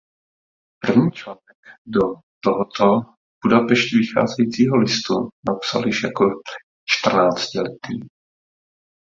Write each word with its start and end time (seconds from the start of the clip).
První 0.79 1.11
článek 1.11 1.57
do 1.85 1.99
tohoto 2.43 3.01
v 3.01 3.07
Budapešti 3.45 3.97
vycházejícího 3.97 4.77
listu 4.77 5.13
napsal 5.49 5.85
již 5.87 6.03
jako 6.03 6.25
čtrnáctiletý. 6.85 7.97